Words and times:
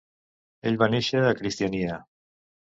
Ell 0.71 0.79
va 0.83 0.87
néixer 0.93 1.21
a 1.27 1.35
Kristiania. 1.43 2.01